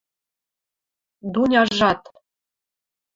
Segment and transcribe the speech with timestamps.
[1.33, 2.01] Дуняжат: